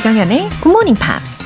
조정현의 0.00 0.48
Good 0.62 0.68
Morning 0.68 0.98
Pops. 0.98 1.44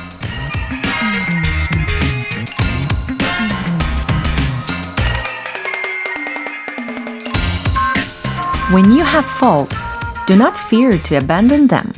When 8.73 8.85
you 8.91 9.03
have 9.03 9.27
faults, 9.37 9.83
do 10.25 10.35
not 10.35 10.53
fear 10.57 11.01
to 11.03 11.17
abandon 11.17 11.67
them. 11.67 11.91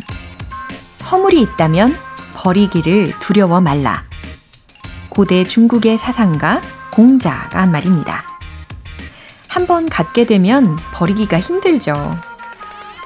허물이 1.12 1.42
있다면 1.42 1.96
버리기를 2.34 3.14
두려워 3.20 3.62
말라. 3.62 4.04
고대 5.10 5.46
중국의 5.46 5.98
사상가 5.98 6.62
공자가 6.92 7.62
한 7.62 7.72
말입니다. 7.72 8.24
한번 9.48 9.90
갖게 9.90 10.26
되면 10.26 10.76
버리기가 10.94 11.40
힘들죠. 11.40 12.18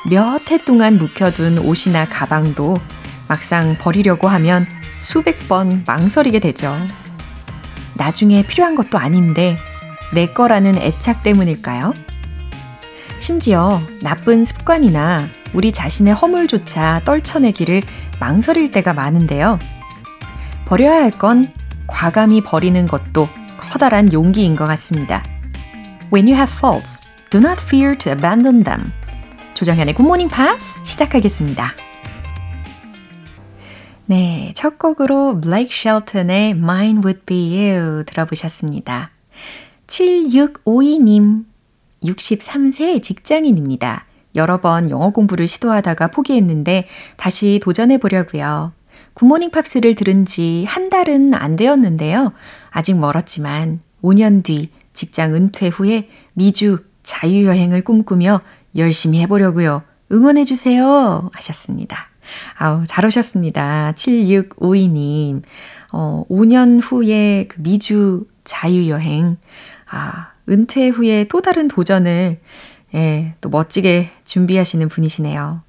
몇 0.10 0.50
해 0.50 0.58
동안 0.64 0.98
묵혀둔 0.98 1.60
옷이나 1.60 2.06
가방도 2.06 2.80
막상 3.32 3.78
버리려고 3.78 4.28
하면 4.28 4.68
수백 5.00 5.48
번 5.48 5.86
망설이게 5.88 6.40
되죠. 6.40 6.76
나중에 7.94 8.46
필요한 8.46 8.76
것도 8.76 8.98
아닌데 8.98 9.58
내 10.14 10.26
거라는 10.26 10.78
애착 10.78 11.24
때문일까요? 11.24 11.94
심지어 13.20 13.82
나쁜 14.02 14.44
습관이나 14.44 15.30
우리 15.54 15.72
자신의 15.72 16.14
허물조차 16.14 17.04
떨쳐내기를 17.06 17.84
망설일 18.20 18.70
때가 18.72 18.92
많은데요. 18.92 19.60
버려야 20.66 20.96
할 21.02 21.12
건 21.12 21.54
과감히 21.88 22.44
버리는 22.44 22.86
것도 22.86 23.30
커다란 23.58 24.12
용기인 24.12 24.58
것 24.58 24.68
같습니다. 24.68 25.24
When 26.12 26.28
you 26.28 26.36
have 26.36 26.54
faults, 26.54 27.08
do 27.30 27.40
not 27.40 27.62
fear 27.64 27.98
to 27.98 28.12
abandon 28.12 28.66
them. 28.66 28.92
조정현의 29.54 29.94
Good 29.94 30.06
Morning 30.06 30.34
Pops 30.34 30.84
시작하겠습니다. 30.84 31.74
네, 34.12 34.52
첫 34.56 34.78
곡으로 34.78 35.40
블레이크 35.40 35.74
쉘턴의 35.74 36.50
Mine 36.50 37.00
Would 37.00 37.22
Be 37.26 37.58
You 37.58 38.04
들어보셨습니다. 38.04 39.10
7652님, 39.88 41.46
63세 42.04 43.02
직장인입니다. 43.02 44.04
여러 44.36 44.60
번 44.60 44.90
영어 44.90 45.12
공부를 45.12 45.48
시도하다가 45.48 46.08
포기했는데 46.08 46.90
다시 47.16 47.62
도전해 47.64 47.98
보려고요. 48.00 48.74
굿모닝 49.14 49.50
팝스를 49.50 49.96
들은 49.96 50.26
지 50.26 50.66
한 50.68 50.90
달은 50.90 51.34
안 51.34 51.56
되었는데요. 51.56 52.34
아직 52.70 52.98
멀었지만 53.00 53.80
5년 54.04 54.44
뒤 54.44 54.72
직장 54.92 55.36
은퇴 55.36 55.70
후에 55.70 56.10
미주 56.34 56.84
자유여행을 57.04 57.86
꿈꾸며 57.86 58.42
열심히 58.76 59.22
해보려고요. 59.22 59.84
응원해주세요. 60.12 61.30
하셨습니다. 61.32 62.11
아우, 62.58 62.84
잘 62.86 63.06
오셨습니다. 63.06 63.94
7652님. 63.96 65.44
어, 65.92 66.24
5년 66.30 66.80
후에 66.82 67.48
그 67.48 67.62
미주 67.62 68.28
자유여행. 68.44 69.38
아, 69.90 70.32
은퇴 70.50 70.90
후에 70.90 71.26
또 71.26 71.42
다른 71.42 71.68
도전을, 71.68 72.40
예, 72.96 73.36
또 73.42 73.50
멋지게 73.50 74.10
준비하시는 74.26 74.88
분이시네요. 74.88 75.62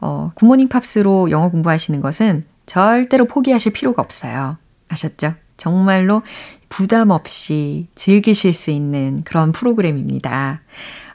어, 0.00 0.32
굿모닝 0.34 0.68
팝스로 0.68 1.30
영어 1.30 1.50
공부하시는 1.50 2.00
것은 2.00 2.44
절대로 2.66 3.24
포기하실 3.26 3.72
필요가 3.72 4.02
없어요. 4.02 4.58
아셨죠? 4.88 5.34
정말로 5.56 6.22
부담 6.68 7.10
없이 7.10 7.88
즐기실 7.94 8.52
수 8.52 8.70
있는 8.70 9.22
그런 9.24 9.52
프로그램입니다. 9.52 10.60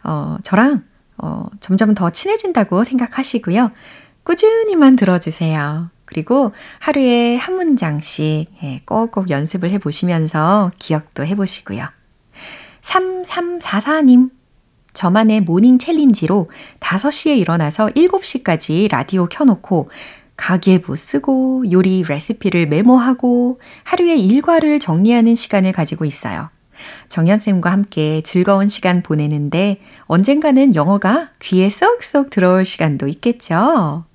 어, 0.04 0.38
저랑 0.44 0.84
어, 1.18 1.46
점점 1.60 1.94
더 1.94 2.10
친해진다고 2.10 2.84
생각하시고요. 2.84 3.72
꾸준히만 4.24 4.96
들어주세요. 4.96 5.90
그리고 6.06 6.52
하루에 6.80 7.38
한 7.38 7.56
문장씩 7.56 8.52
예, 8.64 8.82
꼭꼭 8.86 9.30
연습을 9.30 9.72
해보시면서 9.72 10.72
기억도 10.78 11.26
해보시고요. 11.26 11.86
3344님, 12.82 14.30
저만의 14.94 15.42
morning 15.42 15.80
challenge로 15.80 16.50
5시에 16.80 17.38
일어나서 17.38 17.88
7시까지 17.88 18.92
라디오 18.92 19.28
켜놓고 19.28 19.90
가계부 20.36 20.98
쓰고 20.98 21.72
요리 21.72 22.04
레시피를 22.04 22.68
메모하고 22.68 23.62
하루의 23.84 24.26
일과를 24.26 24.80
정리하는 24.80 25.36
시간을 25.36 25.72
가지고 25.72 26.06
있어요. 26.06 26.50
정연쌤과 27.10 27.72
함께 27.72 28.22
즐거운 28.22 28.68
시간 28.68 29.04
보내는데 29.04 29.80
언젠가는 30.08 30.74
영어가 30.74 31.30
귀에 31.40 31.70
쏙쏙 31.70 32.32
들어올 32.32 32.66
시간도 32.66 33.08
있겠죠? 33.08 34.06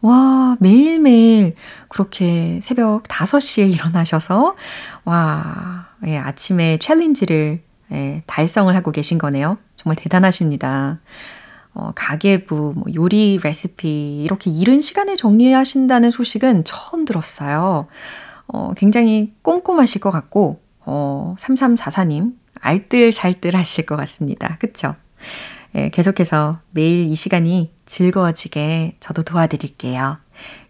와, 0.00 0.56
매일매일 0.60 1.54
그렇게 1.88 2.60
새벽 2.62 3.04
5시에 3.04 3.70
일어나셔서, 3.72 4.56
와, 5.04 5.86
예, 6.06 6.18
아침에 6.18 6.78
챌린지를 6.78 7.60
예, 7.92 8.22
달성을 8.26 8.74
하고 8.74 8.90
계신 8.90 9.18
거네요. 9.18 9.58
정말 9.76 9.96
대단하십니다. 9.96 10.98
어, 11.74 11.92
가계부, 11.94 12.74
뭐 12.76 12.84
요리 12.94 13.38
레시피, 13.42 14.22
이렇게 14.22 14.50
이른 14.50 14.80
시간에 14.80 15.14
정리하신다는 15.14 16.10
소식은 16.10 16.64
처음 16.64 17.04
들었어요. 17.04 17.86
어, 18.46 18.72
굉장히 18.76 19.32
꼼꼼하실 19.42 20.00
것 20.00 20.10
같고, 20.10 20.60
어, 20.80 21.34
3344님, 21.38 22.34
알뜰살뜰 22.60 23.56
하실 23.56 23.86
것 23.86 23.96
같습니다. 23.96 24.56
그쵸? 24.58 24.94
예, 25.74 25.88
계속해서 25.88 26.58
매일 26.70 27.06
이 27.06 27.14
시간이 27.14 27.72
즐거워지게 27.86 28.96
저도 29.00 29.22
도와드릴게요. 29.22 30.18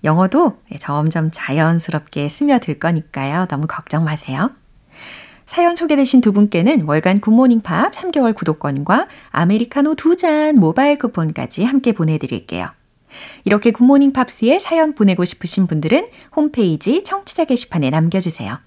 영어도 0.04 0.58
점점 0.78 1.30
자연스럽게 1.32 2.28
스며들 2.28 2.78
거니까요. 2.78 3.46
너무 3.46 3.66
걱정 3.66 4.04
마세요. 4.04 4.50
사연 5.46 5.76
소개되신 5.76 6.20
두 6.20 6.32
분께는 6.32 6.84
월간 6.86 7.20
굿모닝 7.20 7.60
팝 7.60 7.92
3개월 7.92 8.34
구독권과 8.34 9.08
아메리카노 9.30 9.94
두 9.96 10.16
잔 10.16 10.56
모바일 10.56 10.98
쿠폰까지 10.98 11.64
함께 11.64 11.92
보내드릴게요. 11.92 12.70
이렇게 13.44 13.70
굿모닝 13.72 14.12
팝스에 14.12 14.58
사연 14.58 14.94
보내고 14.94 15.24
싶으신 15.26 15.66
분들은 15.66 16.06
홈페이지 16.34 17.04
청취자 17.04 17.44
게시판에 17.44 17.90
남겨주세요. 17.90 18.58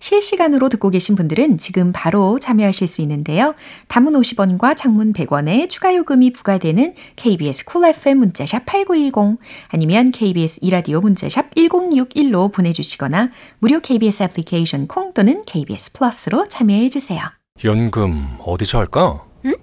실시간으로 0.00 0.68
듣고 0.68 0.90
계신 0.90 1.16
분들은 1.16 1.58
지금 1.58 1.92
바로 1.92 2.38
참여하실 2.38 2.86
수 2.86 3.00
있는데요. 3.02 3.54
단문 3.88 4.14
50원과 4.14 4.76
장문 4.76 5.12
100원의 5.12 5.68
추가 5.68 5.94
요금이 5.94 6.32
부과되는 6.32 6.94
KBS 7.16 7.64
Cool 7.64 7.94
FM 7.94 8.18
문자 8.18 8.45
샵 8.45 8.66
8910 8.66 9.38
아니면 9.68 10.10
KBS 10.10 10.60
이라디오 10.62 11.00
문자 11.00 11.30
샵 11.30 11.54
1061로 11.54 12.52
보내주시거나 12.52 13.30
무료 13.58 13.80
KBS 13.80 14.24
애플리케이션 14.24 14.86
콩 14.86 15.12
또는 15.14 15.42
KBS 15.46 15.92
플러스로 15.92 16.48
참여해 16.48 16.88
주세요. 16.88 17.20
연금 17.64 18.36
어디서 18.40 18.78
할까? 18.78 19.24
응? 19.44 19.54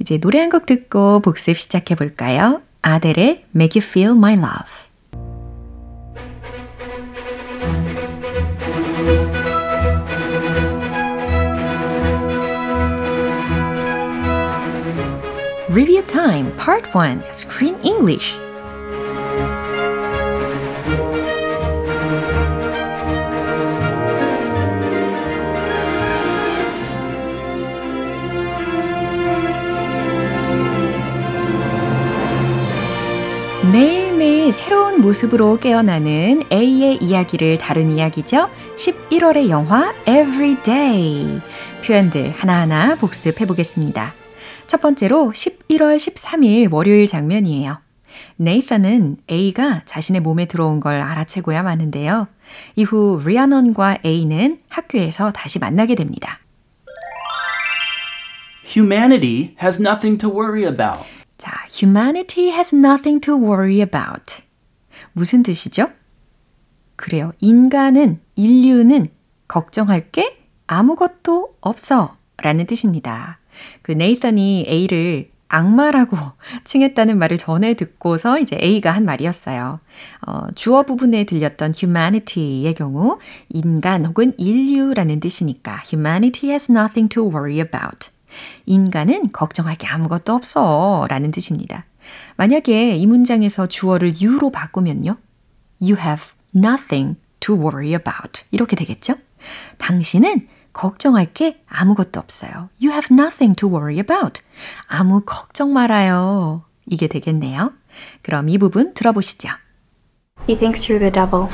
이제 0.00 0.18
노래 0.18 0.40
한 0.40 0.50
곡 0.50 0.66
듣고 0.66 1.20
복습 1.20 1.56
시작해 1.58 1.94
볼까요? 1.94 2.62
아델의 2.82 3.46
Make 3.54 3.80
You 3.80 3.86
Feel 3.88 4.12
My 4.12 4.34
Love 4.34 4.86
Review 15.76 16.02
Time 16.06 16.56
Part 16.56 16.88
1 16.94 17.22
Screen 17.34 17.76
English 17.84 18.38
매일매일 33.70 34.50
새로운 34.52 35.02
모습으로 35.02 35.58
깨어나는 35.58 36.44
A의 36.50 36.96
이야기를 37.02 37.58
다룬 37.58 37.90
이야기죠. 37.90 38.48
11월의 38.76 39.50
영화 39.50 39.92
Everyday. 40.08 41.42
표현들 41.84 42.30
하나하나 42.30 42.94
복습해 42.94 43.44
보겠습니다. 43.44 44.14
첫 44.66 44.80
번째로 44.80 45.32
11월 45.76 45.96
13일 45.96 46.72
월요일 46.72 47.06
장면이에요. 47.06 47.78
네이선은 48.36 49.18
A가 49.30 49.82
자신의 49.84 50.20
몸에 50.22 50.46
들어온 50.46 50.80
걸 50.80 51.00
알아채고야 51.00 51.62
마는데요. 51.62 52.28
이후 52.76 53.20
리아넌과 53.24 53.98
A는 54.04 54.58
학교에서 54.68 55.30
다시 55.30 55.58
만나게 55.58 55.94
됩니다. 55.94 56.40
Humanity 58.64 59.54
has 59.62 59.80
nothing 59.80 60.18
to 60.18 60.30
worry 60.30 60.64
about. 60.64 61.04
자, 61.38 61.66
humanity 61.70 62.50
has 62.50 62.74
nothing 62.74 63.20
to 63.20 63.34
worry 63.36 63.80
about. 63.80 64.42
무슨 65.12 65.42
뜻이죠? 65.42 65.90
그래요. 66.96 67.32
인간은, 67.40 68.20
인류는 68.36 69.08
걱정할 69.48 70.10
게 70.10 70.38
아무것도 70.66 71.56
없어. 71.60 72.16
라는 72.38 72.66
뜻입니다. 72.66 73.38
그 73.82 73.92
네이선이 73.92 74.66
A를 74.68 75.30
악마라고 75.56 76.16
칭했다는 76.64 77.18
말을 77.18 77.38
전에 77.38 77.74
듣고서 77.74 78.38
이제 78.38 78.58
A가 78.62 78.90
한 78.90 79.04
말이었어요. 79.04 79.80
어, 80.26 80.46
주어 80.54 80.82
부분에 80.82 81.24
들렸던 81.24 81.72
humanity의 81.80 82.74
경우 82.74 83.18
인간 83.48 84.04
혹은 84.04 84.34
인류라는 84.36 85.20
뜻이니까 85.20 85.82
humanity 85.90 86.50
has 86.50 86.70
nothing 86.70 87.08
to 87.08 87.24
worry 87.24 87.56
about. 87.56 88.10
인간은 88.66 89.32
걱정할 89.32 89.76
게 89.76 89.86
아무것도 89.86 90.34
없어 90.34 91.06
라는 91.08 91.30
뜻입니다. 91.30 91.86
만약에 92.36 92.96
이 92.96 93.06
문장에서 93.06 93.66
주어를 93.66 94.12
you로 94.20 94.50
바꾸면요. 94.50 95.16
You 95.80 95.96
have 95.98 96.32
nothing 96.54 97.16
to 97.40 97.56
worry 97.56 97.90
about. 97.90 98.44
이렇게 98.50 98.76
되겠죠? 98.76 99.14
당신은 99.78 100.48
걱정할 100.75 101.33
게 101.33 101.61
아무것도 101.67 102.19
없어요. 102.19 102.69
You 102.81 102.91
have 102.91 103.09
nothing 103.11 103.55
to 103.57 103.69
worry 103.69 103.99
about. 103.99 104.41
아무 104.87 105.21
걱정 105.25 105.73
말아요. 105.73 106.63
이게 106.87 107.07
되겠네요. 107.07 107.73
그럼 108.21 108.49
이 108.49 108.57
부분 108.57 108.93
들어보시죠. 108.93 109.49
He 110.47 110.57
thinks 110.57 110.87
you're 110.87 110.99
the 110.99 111.11
devil. 111.11 111.49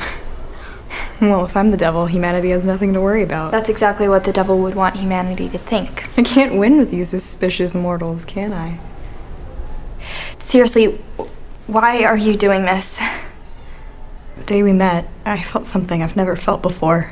Well, 1.20 1.44
if 1.44 1.56
I'm 1.56 1.70
the 1.70 1.76
devil, 1.76 2.06
humanity 2.06 2.50
has 2.50 2.64
nothing 2.64 2.94
to 2.94 3.00
worry 3.00 3.22
about. 3.22 3.50
That's 3.50 3.68
exactly 3.68 4.08
what 4.08 4.24
the 4.24 4.32
devil 4.32 4.58
would 4.60 4.74
want 4.74 4.96
humanity 4.96 5.48
to 5.50 5.58
think. 5.58 6.08
I 6.16 6.22
can't 6.22 6.56
win 6.56 6.78
with 6.78 6.94
you 6.94 7.04
suspicious 7.04 7.74
mortals, 7.74 8.24
can 8.24 8.52
I? 8.52 8.78
Seriously, 10.38 10.98
why 11.66 12.04
are 12.04 12.16
you 12.16 12.36
doing 12.36 12.64
this? 12.64 12.98
The 14.38 14.44
day 14.44 14.62
we 14.62 14.72
met, 14.72 15.08
I 15.26 15.42
felt 15.42 15.66
something 15.66 16.02
I've 16.02 16.16
never 16.16 16.36
felt 16.36 16.62
before. 16.62 17.10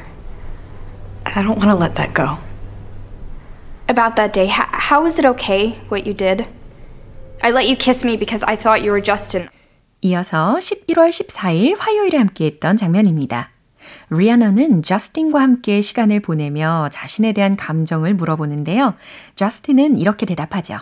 And 1.25 1.37
I 1.37 1.41
don't 1.43 1.57
want 1.57 1.69
to 1.71 1.75
let 1.75 1.95
that 1.95 2.13
go. 2.13 2.37
About 3.87 4.15
that 4.15 4.33
day, 4.33 4.45
h- 4.45 4.71
how 4.71 5.05
is 5.05 5.19
it 5.19 5.25
okay 5.25 5.77
what 5.89 6.05
you 6.05 6.13
did? 6.13 6.47
I 7.43 7.51
let 7.51 7.67
you 7.67 7.75
kiss 7.75 8.05
me 8.05 8.17
because 8.17 8.43
I 8.43 8.55
thought 8.55 8.81
you 8.83 8.91
were 8.91 9.01
Justin. 9.03 9.49
이어서 10.01 10.55
11월 10.59 11.09
14일 11.09 11.75
화요일에 11.77 12.17
함께했던 12.17 12.77
장면입니다. 12.77 13.49
리아너는 14.09 14.83
저스틴과 14.83 15.39
함께 15.41 15.81
시간을 15.81 16.21
보내며 16.21 16.89
자신에 16.91 17.33
대한 17.33 17.55
감정을 17.55 18.13
물어보는데요. 18.13 18.95
저스틴은 19.35 19.97
이렇게 19.99 20.25
대답하죠. 20.25 20.79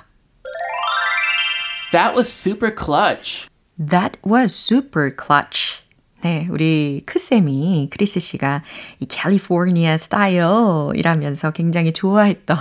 That 1.91 2.15
was 2.15 2.29
super 2.29 2.73
clutch. 2.73 3.47
That 3.77 4.19
was 4.25 4.53
super 4.53 5.09
clutch. 5.15 5.81
네, 6.21 6.47
우리 6.51 7.01
크쌤이 7.05 7.87
크리스 7.91 8.19
씨가 8.19 8.61
이 8.99 9.05
캘리포니아 9.05 9.95
스타일이라면서 9.95 11.51
굉장히 11.51 11.93
좋아했던 11.93 12.57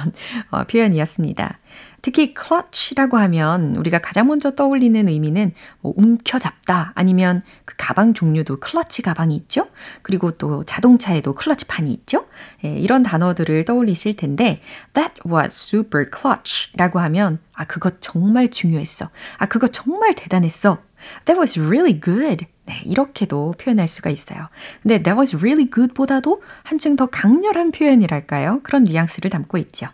어, 0.51 0.65
표현이었습니다. 0.65 1.59
특히 2.01 2.35
clutch라고 2.35 3.17
하면 3.17 3.75
우리가 3.75 3.99
가장 3.99 4.29
먼저 4.29 4.55
떠올리는 4.55 5.09
의미는 5.09 5.53
뭐 5.81 5.93
움켜잡다 5.97 6.93
아니면 6.95 7.43
그 7.65 7.75
가방 7.77 8.15
종류도 8.15 8.61
클러치 8.61 9.03
가방이 9.03 9.35
있죠. 9.35 9.67
그리고 10.03 10.31
또 10.31 10.63
자동차에도 10.63 11.33
클러치판이 11.33 11.93
있죠. 11.93 12.27
예, 12.65 12.79
이런 12.79 13.03
단어들을 13.03 13.65
떠올리실 13.65 14.15
텐데 14.15 14.61
that 14.95 15.15
was 15.29 15.47
super 15.47 16.09
clutch라고 16.09 17.01
하면 17.01 17.41
아 17.55 17.65
그거 17.65 17.91
정말 17.99 18.49
중요했어. 18.51 19.09
아 19.39 19.47
그거 19.47 19.67
정말 19.67 20.15
대단했어. 20.15 20.79
That 21.26 21.38
was 21.40 21.60
really 21.60 21.94
good. 22.00 22.48
네, 22.66 22.82
이렇게도 22.86 23.56
표현할 23.58 23.88
수가 23.88 24.10
있어요. 24.10 24.48
근데 24.82 25.04
that 25.04 25.18
was 25.18 25.36
really 25.36 25.70
good 25.70 25.94
보다도 25.94 26.42
한층 26.64 26.96
더 26.96 27.08
강렬한 27.08 27.72
표현이랄까요? 27.72 28.62
그런 28.64 28.86
뉘앙스를 28.86 29.30
담고 29.30 29.58
있죠. 29.58 29.88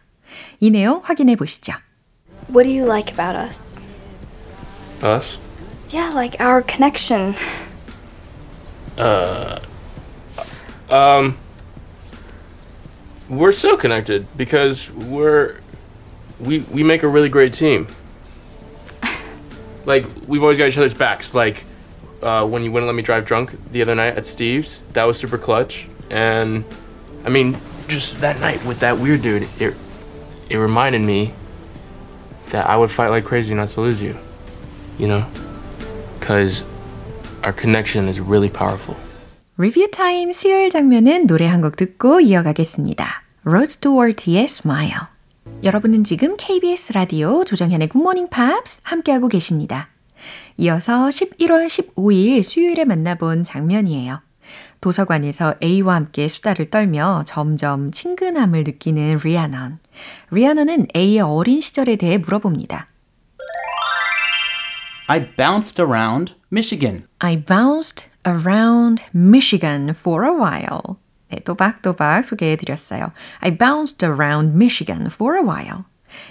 이 0.59 0.69
내용 0.69 1.01
확인해 1.03 1.35
보시죠. 1.35 1.73
What 2.49 2.63
do 2.67 2.71
you 2.71 2.85
like 2.85 3.11
about 3.11 3.35
us? 3.35 3.83
Us? 5.03 5.39
Yeah, 5.91 6.13
like 6.13 6.37
our 6.39 6.61
connection. 6.61 7.35
Um, 10.89 11.37
we're 13.29 13.51
so 13.51 13.77
connected 13.77 14.25
because 14.35 14.91
we're 14.91 15.55
we 16.39 16.65
we 16.71 16.83
make 16.83 17.03
a 17.03 17.07
really 17.07 17.29
great 17.29 17.53
team. 17.53 17.87
Like 19.85 20.05
we've 20.27 20.41
always 20.43 20.57
got 20.57 20.67
each 20.67 20.77
other's 20.77 20.93
backs. 20.93 21.33
Like 21.33 21.65
uh, 22.21 22.45
when 22.47 22.63
you 22.63 22.71
wouldn't 22.71 22.87
let 22.87 22.95
me 22.95 23.01
drive 23.01 23.25
drunk 23.25 23.57
the 23.71 23.81
other 23.81 23.95
night 23.95 24.15
at 24.17 24.25
Steve's, 24.25 24.81
that 24.93 25.05
was 25.05 25.17
super 25.17 25.37
clutch. 25.37 25.87
And 26.09 26.63
I 27.25 27.29
mean, 27.29 27.57
just 27.87 28.19
that 28.21 28.39
night 28.39 28.63
with 28.65 28.79
that 28.79 28.97
weird 28.99 29.21
dude, 29.21 29.47
it 29.59 29.73
it 30.49 30.57
reminded 30.57 31.01
me 31.01 31.33
that 32.51 32.67
I 32.67 32.75
would 32.77 32.91
fight 32.91 33.09
like 33.09 33.25
crazy 33.25 33.53
not 33.53 33.69
to 33.69 33.81
lose 33.81 34.01
you. 34.01 34.17
You 34.97 35.07
know, 35.07 35.25
because 36.19 36.63
our 37.43 37.53
connection 37.53 38.07
is 38.09 38.19
really 38.19 38.49
powerful. 38.49 38.95
리뷰 39.57 39.89
타임 39.91 40.31
수요일 40.31 40.69
장면은 40.69 41.27
노래 41.27 41.45
한 41.45 41.61
곡 41.61 41.75
듣고 41.75 42.21
이어가겠습니다. 42.21 43.23
로즈 43.43 43.79
스튜어트의 43.79 44.43
Smile. 44.43 45.07
여러분은 45.62 46.04
지금 46.04 46.36
KBS 46.36 46.92
라디오 46.92 47.44
조정현의 47.44 47.88
굿모닝 47.88 48.28
팝스 48.28 48.82
함께하고 48.84 49.28
계십니다. 49.28 49.88
이어서 50.56 51.08
11월 51.08 51.66
15일 51.66 52.42
수요일에 52.42 52.84
만나본 52.84 53.44
장면이에요. 53.44 54.20
도서관에서 54.80 55.54
A와 55.62 55.94
함께 55.94 56.28
수다를 56.28 56.68
떨며 56.68 57.24
점점 57.26 57.90
친근함을 57.90 58.64
느끼는 58.64 59.18
리아넌. 59.24 59.78
리아넌은 60.30 60.88
A의 60.94 61.20
어린 61.20 61.60
시절에 61.60 61.96
대해 61.96 62.18
물어봅니다. 62.18 62.88
I 65.06 65.34
bounced 65.36 65.80
around 65.80 66.34
Michigan. 66.50 67.06
I 67.18 67.42
bounced 67.42 68.10
around 68.26 69.02
Michigan 69.14 69.90
for 69.90 70.24
a 70.26 70.32
while. 70.32 70.96
네, 71.34 71.40
또박또박 71.44 72.24
소개해 72.24 72.56
드렸어요. 72.56 73.12
I 73.40 73.56
bounced 73.56 74.04
around 74.04 74.54
Michigan 74.54 75.06
for 75.06 75.36
a 75.36 75.42
while. 75.42 75.84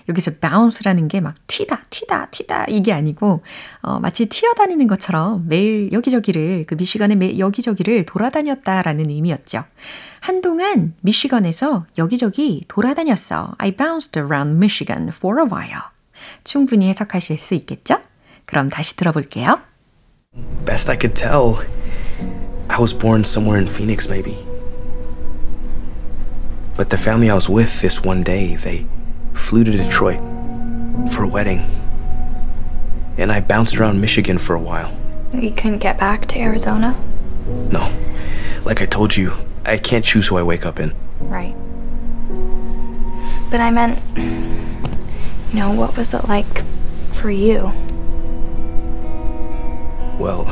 여기서 0.08 0.32
bounce라는 0.40 1.10
게 1.10 1.20
막 1.20 1.36
튀다, 1.48 1.84
튀다, 1.90 2.28
튀다 2.32 2.66
이게 2.70 2.94
아니고 2.94 3.44
어, 3.82 4.00
마치 4.00 4.28
튀어다니는 4.28 4.88
것처럼 4.88 5.46
매일 5.48 5.92
여기저기를 5.92 6.66
그 6.68 6.76
미시건의 6.76 7.18
매 7.18 7.38
여기저기를 7.38 8.06
돌아다녔다라는 8.06 9.10
의미였죠. 9.10 9.66
한동안 10.22 10.96
미시건에서 11.02 11.86
여기저기 11.98 12.64
돌아다녔어. 12.70 13.56
I 13.58 13.76
bounced 13.76 14.18
around 14.18 14.56
Michigan 14.56 15.10
for 15.10 15.42
a 15.42 15.46
while. 15.46 15.84
충분히 16.46 16.88
해석하실 16.88 17.38
수 17.38 17.54
있겠죠? 17.56 18.00
그럼 18.46 18.70
다시 18.70 18.96
들어볼게요. 18.96 19.60
Best 20.66 20.90
I 20.90 20.98
could 20.98 21.14
tell, 21.14 21.58
I 22.70 22.80
was 22.80 22.98
born 22.98 23.22
somewhere 23.22 23.60
in 23.62 23.68
Phoenix, 23.68 24.08
maybe. 24.08 24.53
But 26.76 26.90
the 26.90 26.98
family 26.98 27.30
I 27.30 27.36
was 27.36 27.48
with 27.48 27.82
this 27.82 28.04
one 28.04 28.24
day, 28.24 28.56
they 28.56 28.86
flew 29.34 29.64
to 29.64 29.72
Detroit 29.72 30.20
for 31.12 31.24
a 31.24 31.28
wedding. 31.28 31.60
And 33.18 33.32
I 33.32 33.42
bounced 33.42 33.78
around 33.78 34.02
Michigan 34.02 34.40
for 34.40 34.56
a 34.56 34.60
while. 34.60 34.92
You 35.34 35.52
couldn't 35.52 35.80
get 35.80 36.00
back 36.00 36.26
to 36.28 36.40
Arizona? 36.40 36.96
No, 37.72 37.92
like 38.66 38.82
I 38.82 38.86
told 38.86 39.16
you, 39.16 39.34
I 39.66 39.78
can't 39.78 40.04
choose 40.04 40.28
who 40.28 40.38
I 40.38 40.44
wake 40.44 40.66
up 40.66 40.80
in. 40.80 40.96
Right. 41.20 41.56
But 43.52 43.60
I 43.62 43.70
meant, 43.70 44.00
you 44.18 45.60
know, 45.60 45.74
what 45.74 45.96
was 45.96 46.14
it 46.14 46.28
like 46.28 46.64
for 47.14 47.30
you? 47.30 47.72
Well, 50.18 50.48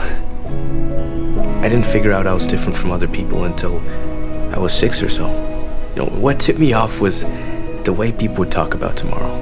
I 1.64 1.70
didn't 1.70 1.86
figure 1.86 2.12
out 2.12 2.28
I 2.28 2.34
was 2.34 2.46
different 2.46 2.78
from 2.78 2.92
other 2.92 3.08
people 3.08 3.46
until 3.46 3.80
I 4.54 4.60
was 4.60 4.74
six 4.74 5.02
or 5.02 5.10
so. 5.10 5.51
You 5.96 6.06
know, 6.06 6.22
what 6.22 6.40
tipped 6.40 6.60
me 6.60 6.74
off 6.74 7.02
was 7.02 7.26
the 7.84 7.92
way 7.92 8.12
people 8.12 8.38
would 8.40 8.52
talk 8.52 8.74
about 8.74 8.96
tomorrow. 8.96 9.36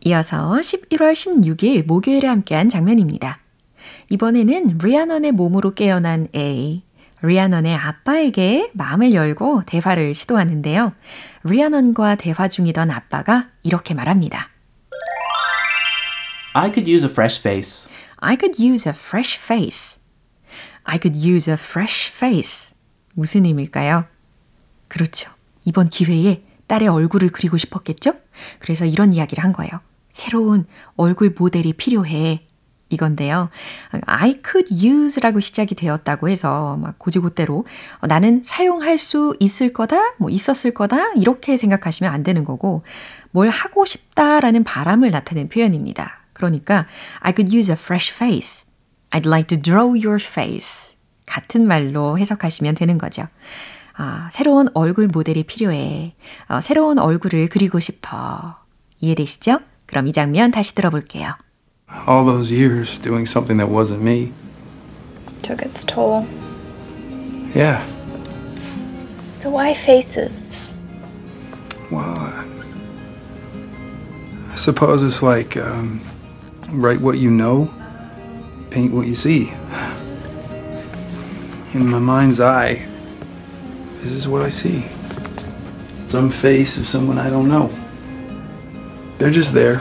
이어서 0.00 0.58
11월 0.60 1.12
16일 1.12 1.86
목요일에 1.86 2.26
함께한 2.28 2.68
장면입니다. 2.68 3.38
이번에는 4.10 4.78
리아넌의 4.82 5.32
몸으로 5.32 5.74
깨어난 5.74 6.28
A. 6.34 6.82
리아넌의 7.22 7.74
아빠에게 7.74 8.70
마음을 8.74 9.14
열고 9.14 9.62
대화를 9.64 10.14
시도하는데요. 10.14 10.92
리아넌과 11.44 12.16
대화 12.16 12.48
중이던 12.48 12.90
아빠가 12.90 13.48
이렇게 13.62 13.94
말합니다. 13.94 14.50
I 16.54 16.70
could 16.70 16.90
use 16.90 17.06
a 17.06 17.10
fresh 17.10 17.40
face. 17.40 17.90
I 18.18 18.36
could 18.38 18.62
use 18.62 18.86
a 18.86 18.94
fresh 18.94 19.38
face. 19.38 20.02
I 20.84 20.98
could 21.00 21.16
use 21.16 21.50
a 21.50 21.54
fresh 21.54 22.12
face. 22.12 22.76
무슨 23.14 23.46
의미일까요? 23.46 24.04
그렇죠. 24.88 25.30
이번 25.64 25.88
기회에 25.88 26.42
딸의 26.66 26.88
얼굴을 26.88 27.30
그리고 27.30 27.58
싶었겠죠? 27.58 28.14
그래서 28.58 28.84
이런 28.84 29.12
이야기를 29.12 29.42
한 29.42 29.52
거예요. 29.52 29.72
새로운 30.12 30.66
얼굴 30.96 31.34
모델이 31.36 31.72
필요해. 31.74 32.46
이건데요. 32.92 33.48
I 34.04 34.40
could 34.44 34.74
use라고 34.84 35.40
시작이 35.40 35.74
되었다고 35.74 36.28
해서 36.28 36.76
막 36.76 36.98
고지고대로 36.98 37.64
어, 38.00 38.06
나는 38.06 38.42
사용할 38.42 38.98
수 38.98 39.34
있을 39.40 39.72
거다, 39.72 40.14
뭐 40.18 40.28
있었을 40.30 40.72
거다 40.74 41.12
이렇게 41.16 41.56
생각하시면 41.56 42.12
안 42.12 42.22
되는 42.22 42.44
거고 42.44 42.84
뭘 43.30 43.48
하고 43.48 43.86
싶다라는 43.86 44.64
바람을 44.64 45.10
나타낸 45.10 45.48
표현입니다. 45.48 46.18
그러니까 46.34 46.86
I 47.20 47.32
could 47.34 47.56
use 47.56 47.72
a 47.72 47.78
fresh 47.78 48.12
face. 48.12 48.72
I'd 49.10 49.26
like 49.26 49.46
to 49.46 49.60
draw 49.60 49.88
your 49.88 50.22
face. 50.22 50.96
같은 51.24 51.66
말로 51.66 52.18
해석하시면 52.18 52.74
되는 52.74 52.98
거죠. 52.98 53.26
아, 53.96 54.28
새로운 54.32 54.68
얼굴 54.74 55.08
모델이 55.08 55.42
필요해. 55.44 56.14
어, 56.48 56.60
새로운 56.60 56.98
얼굴을 56.98 57.48
그리고 57.48 57.80
싶어. 57.80 58.56
이해되시죠? 59.00 59.58
그럼 59.86 60.06
이 60.06 60.12
장면 60.12 60.50
다시 60.50 60.74
들어볼게요. 60.74 61.34
All 62.08 62.24
those 62.24 62.50
years 62.50 62.98
doing 63.00 63.28
something 63.28 63.58
that 63.58 63.70
wasn't 63.70 64.00
me. 64.00 64.32
Took 65.42 65.62
its 65.62 65.84
toll. 65.84 66.26
Yeah. 67.54 67.84
So 69.32 69.50
why 69.50 69.72
faces? 69.74 70.60
Well, 71.90 72.16
uh, 72.16 72.44
I 74.52 74.56
suppose 74.56 75.02
it's 75.02 75.22
like 75.22 75.56
um, 75.56 76.00
write 76.70 77.00
what 77.00 77.18
you 77.18 77.30
know, 77.30 77.68
paint 78.70 78.92
what 78.92 79.06
you 79.06 79.14
see. 79.14 79.52
In 81.74 81.88
my 81.88 81.98
mind's 81.98 82.40
eye, 82.40 82.86
this 84.02 84.12
is 84.12 84.26
what 84.26 84.42
I 84.42 84.48
see. 84.48 84.84
Some 86.08 86.30
face 86.30 86.76
of 86.76 86.86
someone 86.86 87.18
I 87.18 87.30
don't 87.30 87.48
know. 87.48 87.70
They're 89.18 89.30
just 89.30 89.54
there. 89.54 89.80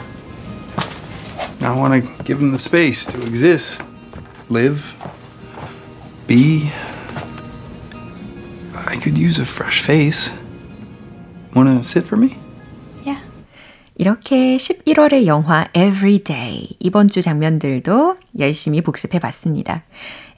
I 1.62 1.76
want 1.76 2.04
to 2.04 2.24
give 2.24 2.40
them 2.40 2.52
the 2.52 2.60
space 2.60 3.06
to 3.06 3.22
exist, 3.22 3.82
live, 4.50 4.94
be. 6.28 6.72
I 8.88 8.98
could 8.98 9.18
use 9.18 9.40
a 9.40 9.46
fresh 9.46 9.82
face. 9.82 10.32
Want 11.56 11.84
to 11.84 11.88
sit 11.88 12.06
for 12.06 12.18
me? 12.18 12.41
이렇게 14.02 14.58
11월의 14.58 15.28
영화 15.28 15.68
Everyday 15.76 16.70
이번 16.80 17.08
주 17.08 17.22
장면들도 17.22 18.18
열심히 18.40 18.82
복습해 18.82 19.20
봤습니다. 19.20 19.84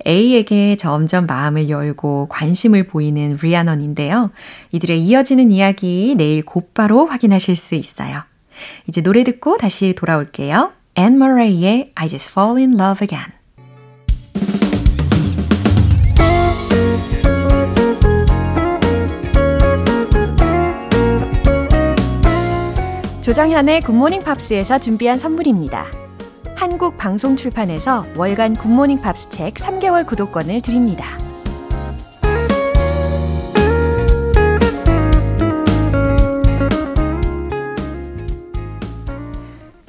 A에게 0.05 0.75
점점 0.75 1.27
마음을 1.27 1.70
열고 1.70 2.27
관심을 2.27 2.88
보이는 2.88 3.38
리아넌인데요. 3.41 4.32
이들의 4.74 5.01
이어지는 5.01 5.50
이야기 5.50 6.13
내일 6.17 6.43
곧바로 6.43 7.05
확인하실 7.05 7.55
수 7.55 7.75
있어요. 7.75 8.24
이제 8.89 9.01
노래 9.01 9.24
듣고 9.24 9.55
다시 9.55 9.96
돌아올게요. 9.96 10.74
Anne 10.98 11.15
Murray의 11.15 11.93
I 11.96 12.10
Just 12.10 12.32
Fall 12.32 12.58
in 12.58 12.74
Love 12.77 13.05
Again. 13.05 13.42
조정현의 23.23 23.79
굿모닝 23.83 24.21
팝스에서 24.23 24.79
준비한 24.79 25.17
선물입니다. 25.17 25.85
한국 26.57 26.97
방송 26.97 27.37
출판에서 27.37 28.05
월간 28.17 28.53
굿모닝 28.57 28.99
팝스 28.99 29.29
책 29.29 29.53
3개월 29.53 30.05
구독권을 30.05 30.59
드립니다. 30.59 31.05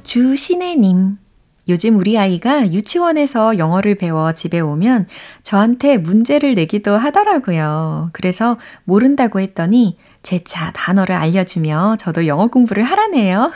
주신혜님. 0.05 1.19
요즘 1.67 1.99
우리 1.99 2.19
아이가 2.19 2.71
유치원에서 2.71 3.59
영어를 3.59 3.95
배워 3.95 4.33
집에 4.33 4.61
오면 4.61 5.09
저한테 5.43 5.97
문제를 5.97 6.55
내기도 6.55 6.97
하더라고요. 6.97 8.11
그래서 8.13 8.59
모른다고 8.85 9.41
했더니 9.41 9.97
재차 10.25 10.73
단어를 10.73 11.15
알려주며 11.15 11.97
저도 12.01 12.27
영어 12.27 12.49
공부를 12.49 12.83
하라네요. 12.83 13.53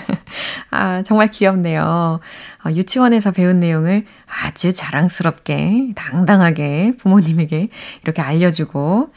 아, 0.70 1.02
정말 1.02 1.30
귀엽네요. 1.30 2.20
어, 2.64 2.70
유치원에서 2.70 3.32
배운 3.32 3.58
내용을 3.58 4.04
아주 4.26 4.72
자랑스럽게, 4.72 5.94
당당하게 5.96 6.92
부모님에게 6.98 7.70
이렇게 8.02 8.22
알려주고, 8.22 9.12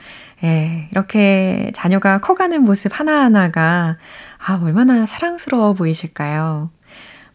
예, 0.45 0.87
이렇게 0.91 1.71
자녀가 1.75 2.19
커가는 2.19 2.63
모습 2.63 2.97
하나하나가, 2.97 3.97
아, 4.39 4.59
얼마나 4.63 5.05
사랑스러워 5.05 5.73
보이실까요? 5.73 6.69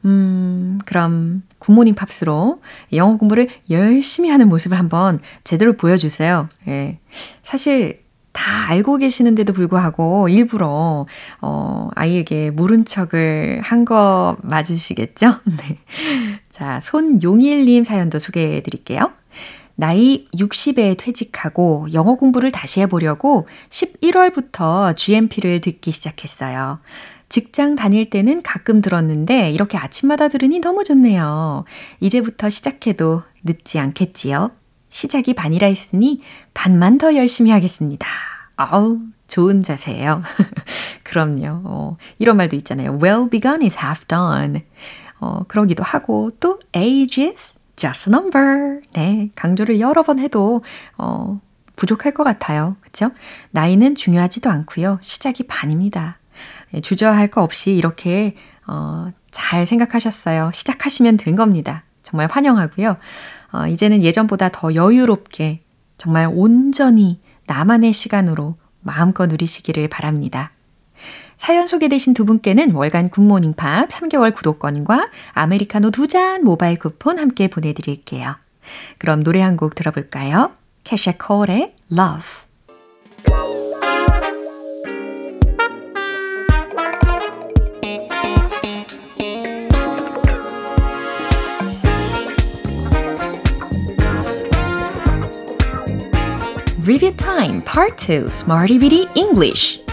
음, 0.07 0.81
그럼 0.87 1.43
굿모닝 1.59 1.95
팝스로 1.95 2.63
영어 2.95 3.19
공부를 3.19 3.49
열심히 3.71 4.31
하는 4.31 4.49
모습을 4.49 4.79
한번 4.79 5.21
제대로 5.45 5.75
보여주세요. 5.75 6.49
예. 6.69 6.99
사실 7.45 8.02
다 8.33 8.69
알고 8.71 8.97
계시는데도 8.99 9.53
불구하고 9.53 10.29
일부러 10.29 11.07
어, 11.41 11.89
아이에게 11.95 12.51
모른 12.51 12.85
척을 12.85 13.61
한 13.63 13.85
거 13.85 14.37
맞으시겠죠? 14.43 15.35
네. 15.59 15.79
자, 16.49 16.79
손용일님 16.81 17.85
사연도 17.85 18.19
소개해 18.19 18.63
드릴게요. 18.63 19.11
나이 19.75 20.25
60에 20.35 20.97
퇴직하고 20.99 21.89
영어 21.93 22.15
공부를 22.15 22.53
다시 22.53 22.81
해보려고 22.81 23.49
11월부터 23.71 24.95
GMP를 24.97 25.61
듣기 25.61 25.91
시작했어요. 25.91 26.79
직장 27.29 27.75
다닐 27.77 28.09
때는 28.11 28.43
가끔 28.43 28.81
들었는데 28.83 29.51
이렇게 29.51 29.79
아침마다 29.79 30.29
들으니 30.29 30.61
너무 30.61 30.85
좋네요. 30.85 31.65
이제부터 32.01 32.51
시작해도 32.51 33.23
늦지 33.45 33.79
않겠지요? 33.79 34.51
시작이 34.93 35.33
반이라 35.33 35.69
했으니 35.69 36.21
반만 36.53 36.99
더 36.99 37.17
열심히 37.17 37.51
하겠습니다. 37.51 38.07
아우, 38.57 38.99
좋은 39.27 39.63
자세예요. 39.63 40.21
그럼요. 41.03 41.63
어, 41.65 41.97
이런 42.19 42.37
말도 42.37 42.57
있잖아요. 42.57 42.99
Well 43.03 43.31
begun 43.31 43.63
is 43.63 43.77
half 43.79 44.05
done. 44.07 44.63
어, 45.19 45.45
그러기도 45.49 45.83
하고 45.83 46.31
또 46.39 46.61
age 46.77 47.27
is 47.27 47.59
just 47.75 48.11
a 48.11 48.15
number. 48.15 48.83
네, 48.93 49.31
강조를 49.35 49.81
여러 49.81 50.03
번 50.03 50.19
해도 50.19 50.63
어, 50.99 51.41
부족할 51.75 52.13
것 52.13 52.23
같아요. 52.23 52.77
그렇죠? 52.83 53.11
나이는 53.51 53.95
중요하지도 53.95 54.51
않고요. 54.51 54.99
시작이 55.01 55.47
반입니다. 55.47 56.19
예, 56.75 56.83
주저할 56.83 57.29
거 57.29 57.43
없이 57.43 57.73
이렇게 57.73 58.37
어, 58.67 59.11
잘 59.31 59.65
생각하셨어요. 59.65 60.51
시작하시면 60.53 61.17
된 61.17 61.35
겁니다. 61.35 61.85
정말 62.03 62.29
환영하고요. 62.31 62.99
어, 63.53 63.67
이제는 63.67 64.03
예전보다 64.03 64.49
더 64.51 64.75
여유롭게 64.75 65.61
정말 65.99 66.29
온전히 66.33 67.21
나만의 67.47 67.93
시간으로 67.93 68.57
마음껏 68.81 69.27
누리시기를 69.27 69.89
바랍니다. 69.89 70.53
사연 71.37 71.67
소개되신 71.67 72.15
두 72.15 72.25
분께는 72.25 72.73
월간 72.73 73.11
굿모닝 73.11 73.55
팝 73.55 73.89
3개월 73.89 74.35
구독권과 74.35 75.11
아메리카노 75.33 75.91
두 75.91 76.07
잔 76.07 76.45
모바일 76.45 76.79
쿠폰 76.79 77.19
함께 77.19 77.49
보내드릴게요. 77.49 78.37
그럼 78.99 79.23
노래 79.25 79.41
한 79.41 79.57
곡 79.57 79.75
들어볼까요? 79.75 80.53
캐샤 80.85 81.15
콜의 81.19 81.75
Love. 81.93 83.62
Review 96.85 97.15
Time 97.17 97.63
Part 97.65 97.97
2 97.97 98.27
Smarty 98.31 98.79
Bitty 98.79 99.07
English 99.15 99.85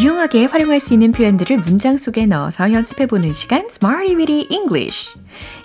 유용하게 0.00 0.46
활용할 0.46 0.80
수 0.80 0.94
있는 0.94 1.12
표현들을 1.12 1.58
문장 1.58 1.96
속에 1.96 2.26
넣어서 2.26 2.72
연습해 2.72 3.06
보는 3.06 3.32
시간 3.32 3.66
Smarty 3.70 4.16
Bitty 4.16 4.46
English 4.50 5.10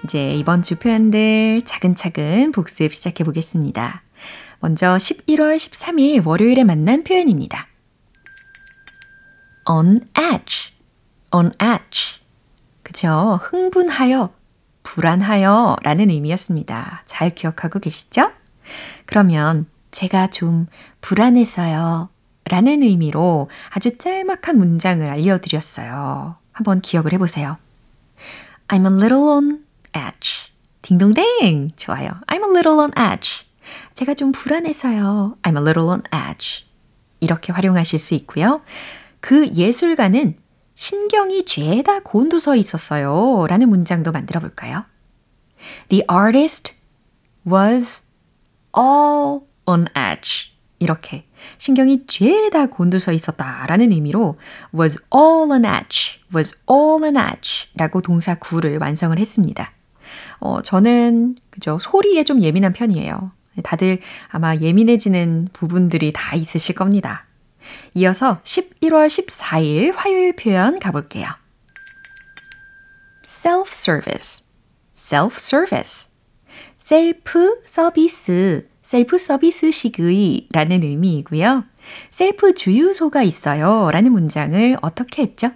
이제 0.04 0.30
이번 0.32 0.62
주 0.62 0.78
표현들 0.78 1.64
차근차근 1.66 2.52
복습 2.52 2.94
시작해 2.94 3.24
보겠습니다. 3.24 4.04
먼저 4.60 4.96
11월 4.98 5.56
13일 5.56 6.26
월요일에 6.26 6.64
만난 6.64 7.04
표현입니다. 7.04 7.68
on 9.68 10.02
edge, 10.18 10.77
on 11.32 11.52
edge. 11.62 12.22
그죠? 12.84 13.40
흥분하여, 13.42 14.34
불안하여 14.84 15.78
라는 15.84 16.10
의미였습니다. 16.10 17.04
잘 17.06 17.36
기억하고 17.36 17.80
계시죠? 17.80 18.32
그러면 19.06 19.68
제가 19.92 20.28
좀 20.28 20.68
불안해서요. 21.02 22.10
라는 22.46 22.82
의미로 22.82 23.50
아주 23.72 23.98
짤막한 23.98 24.58
문장을 24.58 25.08
알려드렸어요. 25.08 26.38
한번 26.54 26.82
기억을 26.82 27.12
해보세요. 27.14 27.58
I'm 28.70 28.86
a 28.86 28.94
little 28.94 29.24
on 29.24 29.66
edge. 29.96 30.52
딩동댕! 30.82 31.72
좋아요. 31.76 32.12
I'm 32.28 32.44
a 32.44 32.50
little 32.50 32.80
on 32.80 32.92
edge. 32.98 33.46
제가 33.94 34.14
좀 34.14 34.32
불안해서요. 34.32 35.36
I'm 35.42 35.58
a 35.58 35.62
little 35.62 35.90
on 35.90 36.02
edge. 36.14 36.66
이렇게 37.20 37.52
활용하실 37.52 38.00
수 38.00 38.14
있고요. 38.14 38.62
그 39.20 39.48
예술가는 39.50 40.38
신경이 40.78 41.46
죄다 41.46 42.02
곤두서 42.02 42.56
있었어요. 42.56 43.48
라는 43.48 43.68
문장도 43.68 44.12
만들어 44.12 44.40
볼까요? 44.40 44.86
The 45.90 46.04
artist 46.08 46.76
was 47.52 48.04
all 48.78 49.40
on 49.66 49.88
edge. 49.98 50.52
이렇게 50.78 51.26
신경이 51.58 52.06
죄다 52.06 52.68
곤두서 52.68 53.12
있었다라는 53.12 53.92
의미로 53.92 54.38
was 54.72 55.04
all 55.12 55.50
on 55.50 55.66
edge, 55.66 56.20
was 56.36 56.56
all 56.70 57.04
on 57.04 57.16
edge 57.16 57.70
라고 57.74 58.02
동사 58.02 58.36
구를 58.36 58.78
완성을 58.78 59.18
했습니다. 59.18 59.72
어, 60.40 60.62
저는 60.62 61.38
그죠 61.50 61.80
소리에 61.82 62.24
좀 62.24 62.44
예민한 62.44 62.72
편이에요. 62.72 63.32
다들 63.64 64.00
아마 64.28 64.56
예민해지는 64.56 65.50
부분들이 65.54 66.14
다 66.14 66.36
있으실 66.36 66.76
겁니다. 66.76 67.27
이어서 67.94 68.42
11월 68.44 69.08
14일 69.08 69.94
화요일 69.96 70.36
표현 70.36 70.80
가볼게요. 70.80 71.28
self-service, 73.26 74.50
self-service. 74.96 76.18
셀프 76.78 77.62
서비스, 77.66 78.68
셀프 78.82 79.18
서비스식의 79.18 80.48
라는 80.52 80.84
의미이고요. 80.84 81.66
셀프 82.12 82.54
주유소가 82.54 83.24
있어요 83.24 83.92
라는 83.92 84.14
문장을 84.14 84.78
어떻게 84.82 85.24
했죠? 85.24 85.52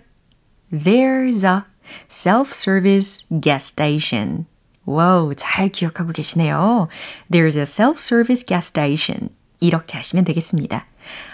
There's 0.74 1.46
a 1.46 1.62
self-service 2.10 3.28
gas 3.42 3.72
station. 3.72 4.46
와우, 4.86 5.34
잘 5.36 5.70
기억하고 5.70 6.12
계시네요. 6.12 6.88
There's 7.32 7.56
a 7.56 7.64
self-service 7.64 8.46
gas 8.46 8.68
station. 8.68 9.30
이렇게 9.62 9.96
하시면 9.96 10.26
되겠습니다. 10.26 10.88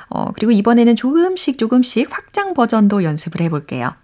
어, 0.10 0.32
그리고 0.34 0.52
이번에는 0.52 0.96
조금씩 0.96 1.58
조금씩 1.58 2.08
확장 2.12 2.54
버전도 2.54 3.04
연습을 3.04 3.42
해볼게요. 3.42 3.96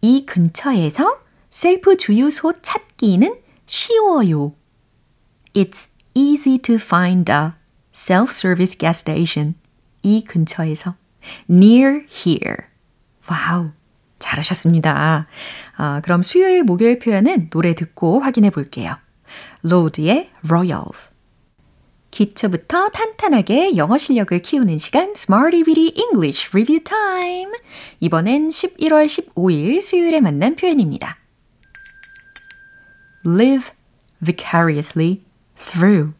이 0.00 0.26
근처에서 0.26 1.18
셀프 1.50 1.96
주유소 1.96 2.60
찾기는 2.60 3.36
쉬워요. 3.66 4.54
It's 5.54 5.90
easy 6.14 6.58
to 6.58 6.76
find 6.76 7.30
a 7.30 7.52
self-service 7.92 8.78
gas 8.78 9.00
station. 9.00 9.54
이 10.02 10.24
근처에서. 10.24 10.96
near 11.48 12.04
here. 12.10 12.56
와우. 13.30 13.70
잘하셨습니다. 14.18 15.26
아, 15.76 16.00
그럼 16.02 16.22
수요일, 16.22 16.64
목요일 16.64 16.98
표현은 16.98 17.50
노래 17.50 17.74
듣고 17.74 18.20
확인해 18.20 18.50
볼게요. 18.50 18.96
로드의 19.62 20.30
Royals. 20.48 21.13
기초부터 22.14 22.90
탄탄하게 22.90 23.76
영어 23.76 23.98
실력을 23.98 24.38
키우는 24.38 24.78
시간 24.78 25.14
Smarty 25.16 25.64
Weedy 25.66 25.94
English 25.96 26.50
Review 26.52 26.84
Time. 26.84 27.50
이번엔 27.98 28.50
11월 28.50 29.06
15일 29.06 29.82
수요일에 29.82 30.20
만난 30.20 30.54
표현입니다. 30.54 31.18
Live 33.26 33.74
vicariously 34.24 35.22
through. 35.56 36.12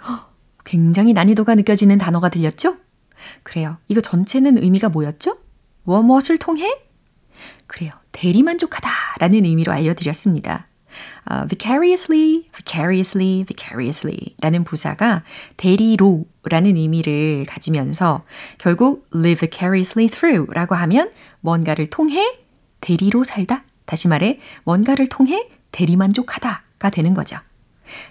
굉장히 0.64 1.12
난이도가 1.12 1.54
느껴지는 1.56 1.98
단어가 1.98 2.30
들렸죠? 2.30 2.78
그래요. 3.42 3.76
이거 3.88 4.00
전체는 4.00 4.56
의미가 4.56 4.88
뭐였죠? 4.88 5.36
무엇 5.82 6.02
무엇을 6.02 6.38
통해? 6.38 6.66
그래요. 7.66 7.90
대리만족하다 8.12 8.88
라는 9.18 9.44
의미로 9.44 9.70
알려드렸습니다. 9.72 10.68
Uh, 11.30 11.46
vicariously, 11.48 12.48
vicariously, 12.52 13.44
vicariously 13.44 14.34
라는 14.40 14.64
부사가 14.64 15.22
대리로 15.56 16.26
라는 16.44 16.76
의미를 16.76 17.46
가지면서 17.46 18.24
결국 18.58 19.06
live 19.14 19.48
vicariously 19.48 20.08
through 20.08 20.52
라고 20.52 20.74
하면 20.74 21.10
뭔가를 21.40 21.88
통해 21.88 22.38
대리로 22.80 23.24
살다. 23.24 23.64
다시 23.86 24.08
말해, 24.08 24.40
뭔가를 24.64 25.06
통해 25.06 25.48
대리만족하다가 25.72 26.90
되는 26.90 27.14
거죠. 27.14 27.36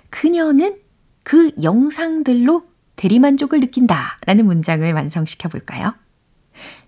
그녀는 0.09 0.77
그 1.23 1.51
영상들로 1.61 2.65
대리만족을 2.95 3.59
느낀다 3.59 4.19
라는 4.25 4.45
문장을 4.45 4.91
완성시켜 4.93 5.49
볼까요? 5.49 5.95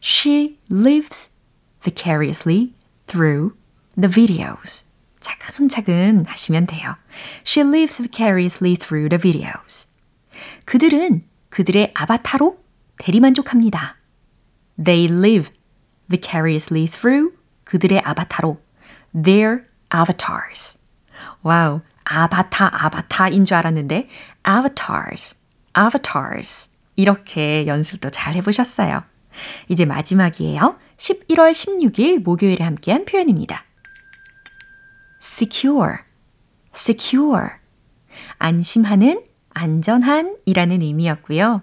She 0.02 0.60
lives 0.70 1.36
vicariously 1.82 2.74
through 3.08 3.56
the 4.00 4.10
videos. 4.10 4.86
차근차근 5.44 6.26
하시면 6.26 6.68
돼요. 6.68 6.96
She 7.46 7.68
lives 7.68 8.02
vicariously 8.02 8.78
through 8.78 9.10
the 9.10 9.20
videos. 9.20 9.92
그들은 10.66 11.24
그들의 11.50 11.92
아바타로 11.94 12.58
대리만족합니다. 12.98 13.98
They 14.82 15.06
live 15.06 15.52
vicariously 16.10 16.88
through 16.88 17.36
그들의 17.66 18.00
아바타로 18.00 18.58
their 19.22 19.64
avatars. 19.94 20.80
와우, 21.42 21.82
아바타, 22.06 22.86
아바타인 22.86 23.46
줄 23.46 23.58
알았는데 23.58 24.10
avatars, 24.48 25.42
avatars 25.78 26.78
이렇게 26.96 27.68
연습도 27.68 28.10
잘 28.10 28.36
해보셨어요. 28.36 29.04
이제 29.68 29.86
마지막이에요. 29.86 30.78
11월 30.98 31.52
16일 31.52 32.24
목요일에 32.24 32.64
함께한 32.64 33.06
표현입니다. 33.06 33.66
Secure, 35.24 36.00
secure. 36.76 37.50
안심하는, 38.40 39.24
안전한 39.52 40.36
이라는 40.46 40.82
의미였고요. 40.82 41.62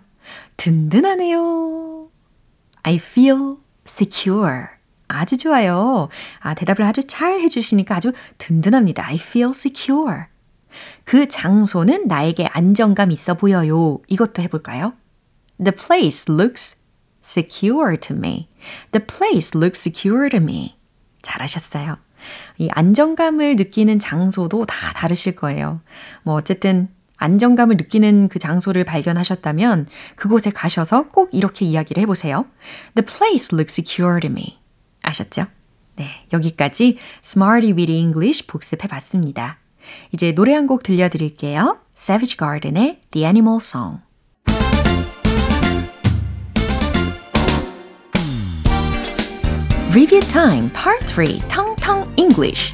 든든하네요. 0.57 2.09
I 2.83 2.95
feel 2.95 3.57
secure. 3.87 4.69
아주 5.09 5.37
좋아요. 5.37 6.09
아, 6.39 6.55
대답을 6.55 6.85
아주 6.85 7.03
잘 7.07 7.41
해주시니까 7.41 7.97
아주 7.97 8.13
든든합니다. 8.39 9.07
I 9.07 9.17
feel 9.17 9.51
secure. 9.51 10.25
그 11.05 11.29
장소는 11.29 12.07
나에게 12.07 12.47
안정감 12.47 13.11
있어 13.11 13.35
보여요. 13.35 13.99
이것도 14.07 14.41
해볼까요? 14.43 14.95
The 15.63 15.73
place 15.77 16.33
looks 16.33 16.81
secure 17.23 17.99
to 17.99 18.17
me. 18.17 18.49
The 18.93 19.05
place 19.05 19.59
looks 19.59 19.81
secure 19.81 20.31
to 20.31 20.39
me. 20.39 20.77
잘하셨어요. 21.23 21.99
이 22.59 22.69
안정감을 22.73 23.57
느끼는 23.57 23.99
장소도 23.99 24.67
다 24.67 24.93
다르실 24.95 25.37
거예요. 25.37 25.81
뭐, 26.23 26.35
어쨌든, 26.35 26.89
안정감을 27.17 27.77
느끼는 27.77 28.29
그 28.29 28.39
장소를 28.39 28.85
발견하셨다면 28.85 29.87
그곳에 30.17 30.51
가셔서 30.51 31.09
꼭 31.09 31.29
이렇게 31.33 31.67
이야기를 31.67 32.01
해보세요. 32.03 32.47
The 32.95 33.05
place 33.05 33.51
looks 33.53 33.81
secure 33.81 34.21
to 34.21 34.31
me. 34.31 34.59
아셨죠? 35.03 35.47
네, 35.97 36.07
여기까지 36.33 36.97
Smarty 37.23 37.73
Weedy 37.73 37.99
English 37.99 38.47
복습해 38.47 38.89
봤습니다. 38.89 39.59
이제 40.13 40.33
노래 40.33 40.55
한 40.55 40.67
곡 40.67 40.83
들려드릴게요. 40.83 41.79
Savage 41.97 42.37
Garden의 42.39 43.01
The 43.11 43.27
Animal 43.27 43.59
Song. 43.61 43.99
Review 49.93 50.21
Time 50.23 50.71
Part 50.71 51.05
3 51.07 51.41
Tong 51.49 51.70
Tong 51.91 52.09
English 52.17 52.73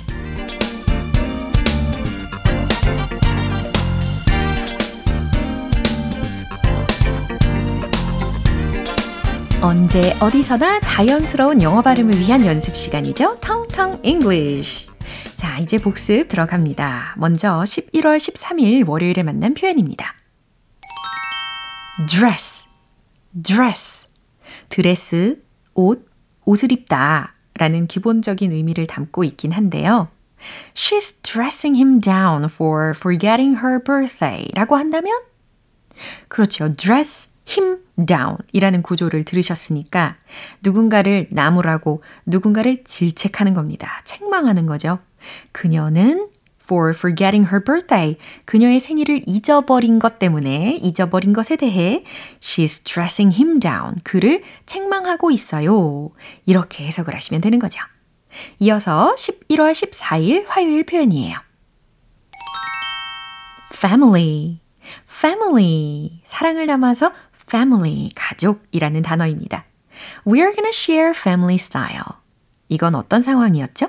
언제 9.63 10.13
어디서나 10.21 10.81
자연스러운 10.81 11.63
영어 11.63 11.81
발음을 11.81 12.19
위한 12.19 12.45
연습 12.45 12.77
시간이죠. 12.77 13.39
텅텅 13.41 13.99
English. 14.03 14.87
자, 15.35 15.59
이제 15.61 15.79
복습 15.79 16.29
들어갑니다. 16.29 17.15
먼저 17.17 17.63
11월 17.63 18.19
13일 18.19 18.87
월요일에 18.87 19.23
만난 19.23 19.55
표현입니다. 19.55 20.13
dress, 22.07 22.69
dress. 23.43 24.11
드레스, 24.69 25.43
옷, 25.73 26.07
옷을 26.45 26.71
입다 26.71 27.36
라는 27.59 27.87
기본적인 27.87 28.53
의미를 28.53 28.87
담고 28.87 29.25
있긴 29.25 29.53
한데요. 29.53 30.09
She's 30.75 31.23
dressing 31.23 31.77
him 31.79 32.01
down 32.01 32.45
for 32.45 32.91
forgetting 32.97 33.59
her 33.65 33.83
birthday 33.83 34.49
라고 34.55 34.77
한다면? 34.77 35.13
그렇죠. 36.29 36.73
dress 36.75 37.35
him 37.49 37.79
down 38.05 38.37
이라는 38.53 38.83
구조를 38.83 39.25
들으셨으니까 39.25 40.17
누군가를 40.63 41.29
나무라고 41.31 42.03
누군가를 42.27 42.85
질책하는 42.85 43.55
겁니다. 43.55 44.03
책망하는 44.05 44.67
거죠. 44.67 44.99
그녀는 45.53 46.29
for 46.67 46.91
forgetting 46.91 47.49
her 47.49 47.63
birthday. 47.63 48.19
그녀의 48.45 48.81
생일을 48.81 49.23
잊어버린 49.27 49.99
것 49.99 50.19
때문에 50.19 50.79
잊어버린 50.83 51.33
것에 51.33 51.57
대해 51.57 52.05
she's 52.41 52.85
dressing 52.85 53.35
him 53.41 53.61
down. 53.61 54.01
그를 54.03 54.43
책망하고 54.67 55.31
있어요. 55.31 56.11
이렇게 56.45 56.85
해석을 56.87 57.15
하시면 57.15 57.41
되는 57.41 57.59
거죠. 57.59 57.81
이어서 58.59 59.15
11월 59.17 59.73
14일 59.73 60.45
화요일 60.49 60.85
표현이에요. 60.85 61.39
family. 63.73 64.61
family. 65.09 66.21
사랑을 66.25 66.67
담아서 66.67 67.13
family, 67.49 68.11
가족이라는 68.15 69.03
단어입니다. 69.03 69.65
We're 70.27 70.55
gonna 70.55 70.71
share 70.73 71.11
family 71.17 71.55
style. 71.55 72.19
이건 72.69 72.95
어떤 72.95 73.23
상황이었죠? 73.23 73.89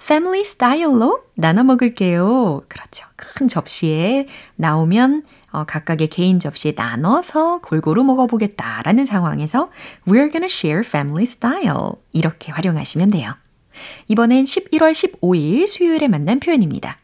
Family 0.00 0.40
style로 0.40 1.24
나눠 1.34 1.62
먹을게요. 1.62 2.62
그렇죠. 2.68 3.06
큰 3.16 3.48
접시에 3.48 4.26
나오면 4.56 5.24
어, 5.52 5.64
각각의 5.64 6.08
개인 6.08 6.38
접시에 6.38 6.72
나눠서 6.76 7.60
골고루 7.60 8.04
먹어보겠다라는 8.04 9.04
상황에서 9.04 9.70
We're 10.06 10.30
gonna 10.30 10.46
share 10.46 10.80
family 10.86 11.24
style 11.24 11.92
이렇게 12.12 12.52
활용하시면 12.52 13.10
돼요. 13.10 13.34
이번엔 14.08 14.44
11월 14.44 14.92
15일 14.92 15.66
수요일에 15.66 16.08
만난 16.08 16.40
표현입니다. 16.40 16.98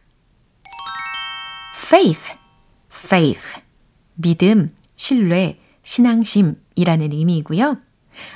faith, 1.77 2.33
faith, 2.93 3.61
믿음, 4.15 4.75
신뢰, 4.95 5.59
신앙심이라는 5.83 7.13
의미이고요. 7.13 7.79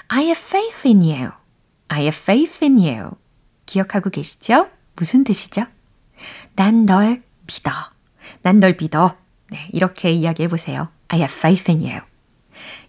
I 0.08 0.24
have 0.24 0.40
faith 0.40 0.86
in 0.86 1.02
you. 1.02 1.30
I 1.88 2.02
have 2.02 2.16
faith 2.16 2.64
in 2.64 2.78
you. 2.78 3.19
기억하고 3.74 4.10
계시죠? 4.10 4.68
무슨 4.96 5.22
뜻이죠? 5.24 5.64
난 6.56 6.84
널 6.86 7.22
믿어. 7.46 7.70
난 8.42 8.58
널 8.60 8.76
믿어. 8.78 9.16
네, 9.50 9.68
이렇게 9.72 10.10
이야기해 10.12 10.48
보세요. 10.48 10.88
I 11.08 11.20
have 11.20 11.34
faith 11.34 11.70
in 11.70 11.80
you. 11.80 12.00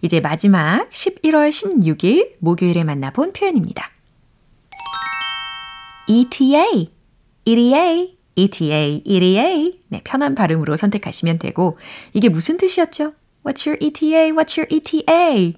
이제 0.02 0.20
마지막 0.20 0.90
11월 0.90 1.50
16일 1.50 2.34
목요일에 2.40 2.84
만나본 2.84 3.34
표현입니다. 3.34 3.92
ETA, 6.08 6.92
ETA, 7.46 8.18
ETA, 8.36 9.02
ETA. 9.06 9.82
네, 9.88 10.02
편한 10.04 10.36
발음으로 10.36 10.76
선택하시면 10.76 11.38
되고, 11.38 11.78
이게 12.14 12.28
무슨 12.28 12.58
뜻이었죠? 12.58 13.14
What's 13.44 13.66
your 13.68 13.78
ETA? 13.80 14.32
What's 14.32 14.58
your 14.58 14.68
ETA? 14.70 15.56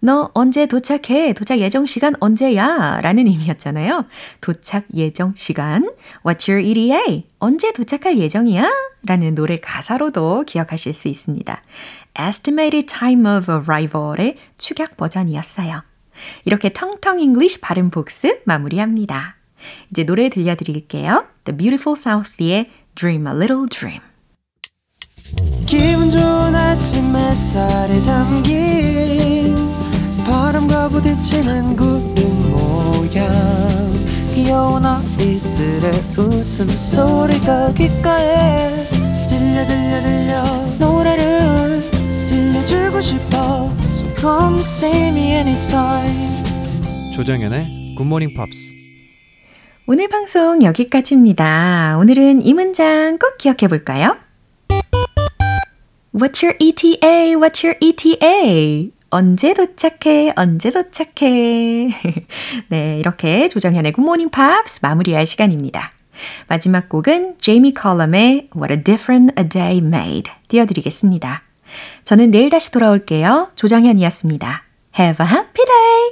너 0.00 0.30
언제 0.32 0.66
도착해? 0.66 1.34
도착 1.34 1.58
예정 1.58 1.84
시간 1.84 2.14
언제야? 2.20 3.00
라는 3.02 3.26
의미였잖아요. 3.26 4.06
도착 4.40 4.84
예정 4.94 5.34
시간. 5.36 5.90
What's 6.24 6.48
your 6.48 6.66
ETA? 6.66 7.26
언제 7.38 7.72
도착할 7.72 8.18
예정이야? 8.18 8.66
라는 9.04 9.34
노래 9.34 9.58
가사로도 9.58 10.44
기억하실 10.46 10.94
수 10.94 11.08
있습니다. 11.08 11.62
Estimated 12.18 12.86
time 12.86 13.26
of 13.26 13.52
arrival의 13.52 14.36
축약 14.56 14.96
버전이었어요. 14.96 15.82
이렇게 16.44 16.72
텅텅 16.72 17.18
English 17.18 17.60
발음 17.60 17.90
복습 17.90 18.42
마무리합니다. 18.44 19.36
이제 19.90 20.04
노래 20.04 20.30
들려드릴게요. 20.30 21.26
The 21.44 21.56
Beautiful 21.56 21.96
South의 21.98 22.70
Dream 22.94 23.26
a 23.26 23.32
Little 23.34 23.66
Dream. 23.68 24.00
기분 25.66 26.10
좋은 26.10 26.54
아침 26.54 27.14
햇살에 27.14 28.02
담긴 28.02 29.39
바람과 30.30 30.88
부딪히는 30.90 31.74
구름 31.74 32.52
모양 32.52 33.28
귀여운 34.32 34.86
아이들의 34.86 35.90
웃음소리가 36.16 37.74
귓가에 37.74 38.86
들려 39.28 39.66
들려 39.66 40.00
들려 40.00 40.44
노래를 40.78 41.82
들려주고 42.28 43.00
싶어 43.00 43.74
So 43.92 44.14
come 44.16 44.60
see 44.60 45.08
me 45.08 45.32
anytime 45.32 46.42
조정현의 47.12 47.96
굿모닝 47.98 48.28
팝스 48.36 48.70
오늘 49.88 50.06
방송 50.06 50.62
여기까지입니다. 50.62 51.98
오늘은 51.98 52.46
이 52.46 52.54
문장 52.54 53.18
꼭 53.18 53.36
기억해 53.36 53.66
볼까요? 53.68 54.16
What's 56.14 56.44
your 56.44 56.56
ETA? 56.60 57.34
What's 57.34 57.64
your 57.64 57.76
ETA? 57.80 58.92
언제 59.10 59.54
도착해? 59.54 60.32
언제 60.36 60.70
도착해? 60.70 61.88
네, 62.68 62.98
이렇게 62.98 63.48
조정현의 63.48 63.92
굿모닝 63.92 64.30
팝스 64.30 64.80
마무리할 64.82 65.26
시간입니다. 65.26 65.92
마지막 66.48 66.88
곡은 66.88 67.36
제이미 67.40 67.74
컬럼의 67.74 68.50
What 68.56 68.72
a 68.72 68.84
Difference 68.84 69.34
a 69.38 69.48
Day 69.48 69.78
Made 69.78 70.32
띄워드리겠습니다. 70.48 71.42
저는 72.04 72.30
내일 72.30 72.50
다시 72.50 72.70
돌아올게요. 72.72 73.50
조정현이었습니다. 73.54 74.64
Have 74.98 75.26
a 75.26 75.32
happy 75.32 75.64
day! 75.64 76.10